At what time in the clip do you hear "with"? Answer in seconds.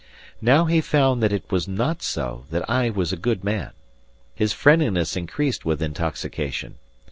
5.63-5.79